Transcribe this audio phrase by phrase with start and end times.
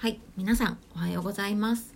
[0.00, 1.94] はい、皆さんおはようございます。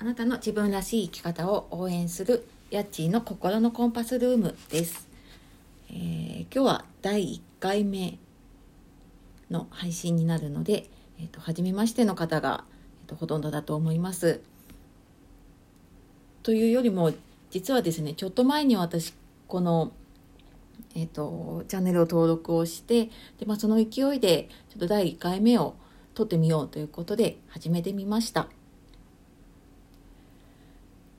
[0.00, 5.06] あなたの自分らしい生き方を応援するヤッチーの心のコンパスルームです。
[5.90, 8.18] えー今日は第1回目
[9.48, 12.64] の配信になるので、えー、と初めましての方が、
[13.04, 14.40] えー、とほとんどだと思います。
[16.42, 17.12] というよりも
[17.50, 19.14] 実はですねちょっと前に私
[19.46, 19.92] この
[20.94, 23.06] えー、とチャンネルを登録をして
[23.38, 25.74] で、まあ、その勢いでちょっと第1回目を
[26.14, 28.48] 撮ってみようということで始めてみました、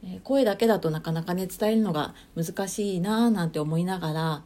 [0.03, 4.43] えー声だけだとなかなかね伝えるのが難しいなぁなんて思いながら、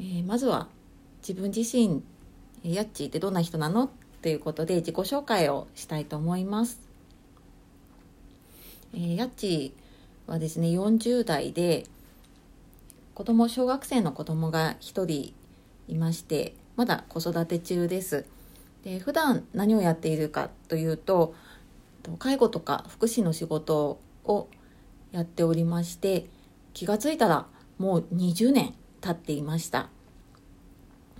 [0.00, 0.68] えーまずは
[1.26, 2.02] 自分自身
[2.64, 3.90] えーヤッチーってどんな人なのっ
[4.22, 6.80] ていうことで自己紹介をしたいと思います、
[8.92, 11.86] えーヤッチーはですね40代で
[13.16, 15.32] 子供小学生の子供が1人
[15.88, 18.26] いましてまだ子育て中です。
[18.84, 21.34] で普段何をやっているかというと
[22.18, 24.48] 介護とか福祉の仕事を
[25.12, 26.26] やっておりまして
[26.74, 27.46] 気がついたら
[27.78, 29.88] もう20年経っていました。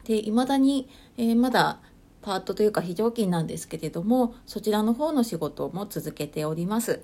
[0.05, 1.81] でいまだに、えーまだ
[2.21, 7.03] パートというか非常勤なんですけれどもそちらの方の仕事も続けております。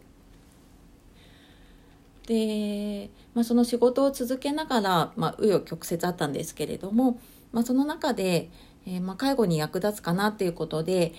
[2.26, 7.20] で、まあ、その仕事を続けながら、まあ、紆余曲折あったんですけれども、
[7.52, 8.50] まあ、その中で、
[8.86, 11.12] えーまあ、介護に役立つかなっていうことで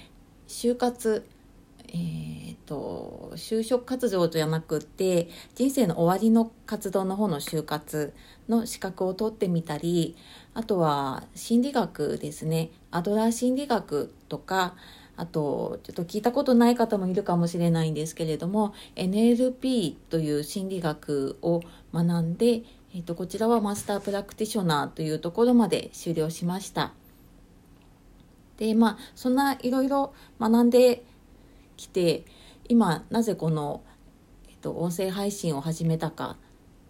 [0.47, 1.25] 就活
[1.95, 8.13] えー、と就職活動じゃなくって人生の終わりの活動の方の就活
[8.49, 10.15] の資格を取ってみたり
[10.55, 12.71] あとは心理学ですね。
[12.91, 14.75] アドラー心理学とか
[15.16, 21.61] あとちょっと聞いたことない方もいるかもしれないんですけれども NLP という心理学を
[21.94, 22.64] 学んで、
[22.95, 26.94] えー、とこちらはマスタープラクティショナーというところまで修了しました。
[28.58, 31.03] でまあそんないろいろ学んで
[31.77, 32.26] きて
[32.70, 33.83] 今なぜこの、
[34.49, 36.37] えっと、音声配信を始めたか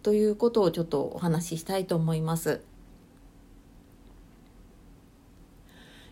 [0.02, 2.62] ということをちょっとお話ししたいと思います。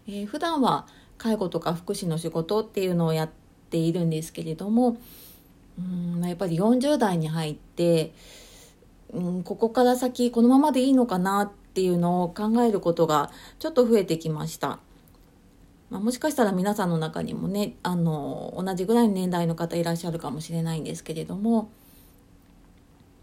[0.08, 0.88] えー普段は
[1.22, 3.30] 介護とか福祉の仕事っていうのをやっ
[3.70, 4.98] ているんですけれども
[5.78, 5.82] う
[6.20, 8.12] んやっぱり40代に入って
[9.14, 14.80] うんここから先このままでいいのかなっていうのを考えることがちょっと増えてきました。
[15.92, 21.70] まあ、もしかしたら皆さんの中にもねあの同じぐらいの年代の方いらっしゃるかもしれないんですけれども、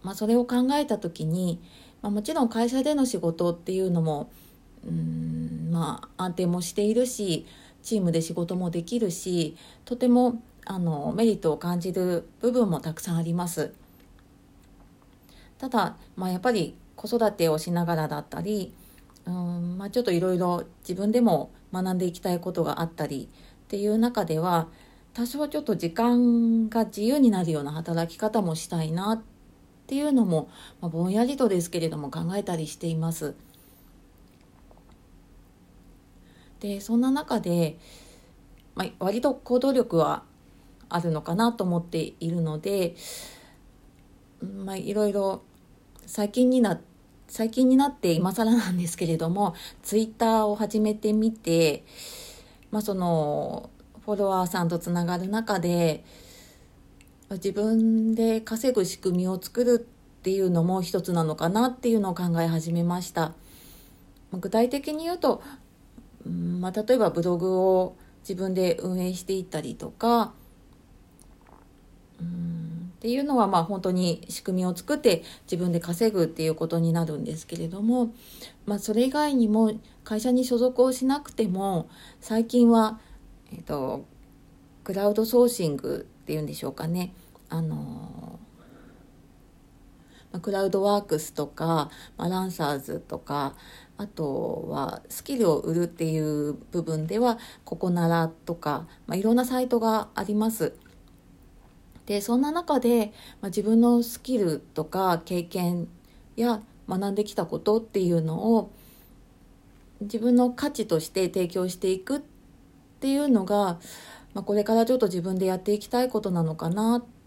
[0.03, 1.61] まあ、それを考えた時に、
[2.03, 4.31] まあ、もちろん会社での仕事っていうのも
[4.87, 7.47] うんまあ安定もしているし
[7.83, 13.72] チームで仕事もできるしとてもあのメリットを感じる部分もたくさんあります。
[15.59, 18.72] ただ、まあ、やっぱり子育てをしながらだったり
[19.28, 23.28] うんまあ、ちょっといろいろ自分でも学んでいきたいことがあったり
[23.65, 24.69] っていう中では
[25.12, 29.22] 多少ちょっと時間が自由になるような働き方もしたいなっ
[29.87, 30.49] ていうのも、
[30.81, 33.34] まあ、ぼんやりとですけれども考えたりしています。
[36.61, 37.79] でそんな中で、
[38.75, 40.23] まあ、割と行動力は
[40.89, 42.95] あるのかなと思っているので、
[44.65, 45.43] まあ、いろいろ
[46.07, 46.89] 最近になって
[47.29, 51.85] 最近になって今更なんですけれどもツイッターを始めてみて、
[52.71, 53.69] まあ、その
[54.05, 56.05] フォロワーさんとつながる中で
[57.31, 63.33] 自分で稼ぐ仕組みを作るっていうのも一つなのかなっていうのを考え始めました。
[64.33, 65.43] 具体的に言うと、
[66.27, 70.33] うんまあ、例えばブログを自分で運営していったりとか、
[72.21, 72.59] うん
[72.99, 78.12] っていうのはまあ本当に仕組みを作って自分で稼ぐっていうことになるんですけれども、
[78.67, 81.89] まあ、それ以外にも会社に所属をしなくても
[82.21, 82.99] 最近は、
[83.53, 84.05] えっと、
[84.83, 87.15] クラウドソーシングっていうんでしょうかね。
[87.49, 88.41] あの
[90.33, 93.55] まあクラウドワークスとか、まあ、ランサーズとか
[93.97, 100.75] あとはスキルを売るっていう部分ではココナラとか、まあ、いろんなサイトがあります。
[102.06, 103.12] でそんな中で、
[103.43, 105.88] まあ、自分のスキルとか経験
[106.37, 108.70] や学んできたことっていうのを
[110.00, 112.20] 自分の価値として提供していくっ
[113.00, 113.79] ていうのが、
[114.32, 117.18] まあ、これからちょっと自分でやっていきたいことなのかなって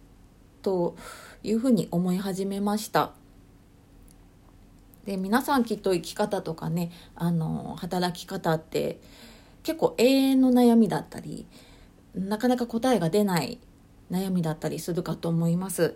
[0.61, 0.95] と
[1.43, 3.11] いうふうに思い始めました。
[5.05, 8.99] で皆さんきっと生き方とかねあの働き方って
[9.63, 11.47] 結構永遠の悩みだったり
[12.13, 13.59] なかなか答えが出ない
[14.11, 15.95] 悩みだったりするかと思います。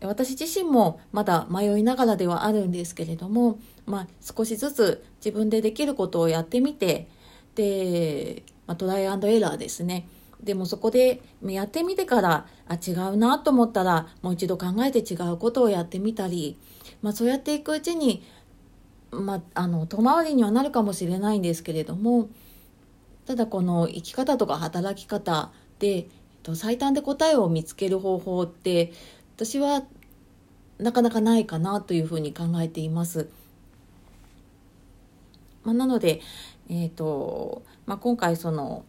[0.00, 7.08] 私自身もまだ迷いながらではあるんですけれども、まあ、少しずつ自分でできることをやってみて
[7.54, 10.08] で、まあ、トライアンドエラーですね。
[10.42, 16.58] でもそこでやってみてからあ違うなと思ったらもう一度考えて違うことをやってみたり、
[17.00, 18.24] まあ、そうやっていくうちに、
[19.10, 22.28] まあ、あの遠回りにはなるかもしれないんですけれども
[23.26, 26.08] ただこの生き方とか働き方で
[26.54, 28.92] 最短で答えを見つける方法って
[29.36, 29.84] 私は
[30.78, 33.28] なかなかないかなというふうに考えています。
[35.62, 36.20] まあ、なので、
[36.68, 38.84] えーとまあ、今回その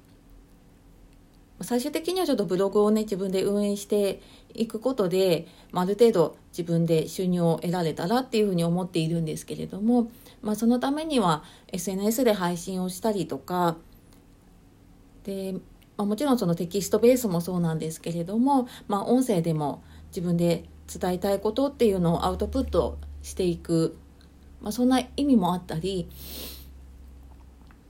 [1.64, 4.22] 最終的にはちょっとブログをね自分で運営して
[4.54, 10.12] いくことで、あ、ある程度自分で収入を得られたらっていうふうに思っているんですけれども、
[10.42, 13.78] まあ、そのためには SNS で配信をしたりとか
[15.24, 15.54] で、
[15.98, 23.98] まあ、もちろんそのテキストベースもそうなんですけれども、まあ、音声でも自分で伝えたいことっていうのをアウトプットしていく、
[24.62, 26.10] まあ、そんな意味もあったり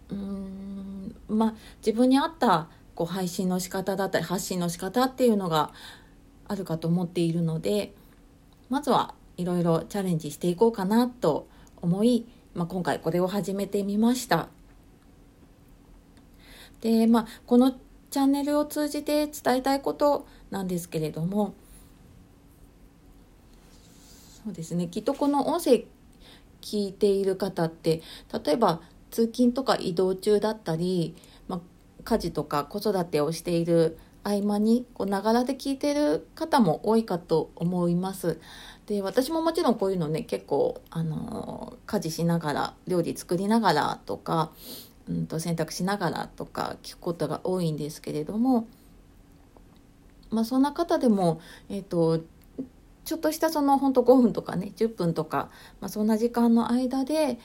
[0.10, 1.54] うんまあ
[1.86, 5.72] 自分に合ったこう配信の仕方だったり発信の仕方っていうのが
[6.48, 7.94] あるかと思っているので
[8.70, 11.48] まずはいろいろチャレンジしていこうかなと
[11.82, 14.50] 思い、まあ、今回これを始めてみました。
[16.82, 17.72] でまあこの
[18.12, 21.56] チャンネルを通じて伝えたいことなんですけれども
[24.44, 25.86] そうですねきっとこの音声
[26.62, 28.02] 聞いている方って
[28.46, 28.82] 例えば
[29.12, 31.16] 通勤とか移動中だったり
[32.04, 38.40] 家事とか子育てをしている合間にながらで聞いてる方も多いかと思います。
[38.86, 44.52] で私ももちろんこういうのね結構あの家事しながら料理作りながらとか、
[45.08, 48.68] うんと、洗濯しながらとか聞くことが多いんですけれども、
[50.32, 51.40] まあ、そんな方でも、
[51.70, 52.26] えーと、と
[53.06, 57.40] ちょっとしたその本当5分とかね10分とか、まあ、そんな時間の間で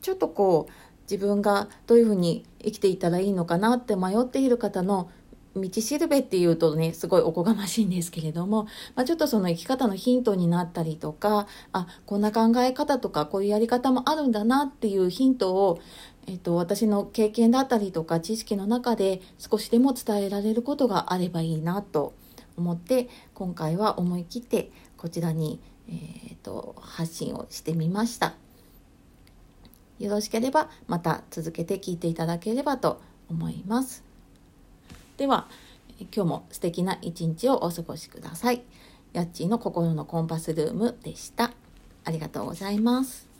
[0.00, 0.72] ちょっとこう
[1.10, 5.10] 自分がどういうふうに生きていたらいいのかなって迷っている方の
[5.56, 8.64] 道しるべっていうとねすごいおこがましいんですけれども、
[8.96, 15.80] まあ、ちょっとその生き方のヒントになったりとかあこんな考え方とかこういうやり方もあるんだなっていうヒントを、
[16.26, 22.14] えっと、私の経験だったりとか知識の中で少しでも伝えられることがあればいいなと
[22.56, 28.43] 思って今回は思い切ってこちらに、えー、っと発信をしてみました。
[29.98, 34.04] よろしければまた続けて聞いていただければと思います。
[35.16, 35.48] では
[35.98, 38.62] 今日も素敵な一日をお過ごしください。
[39.12, 41.52] やっちーの心のコンパスルームでした。
[42.04, 43.33] ありがとうございます。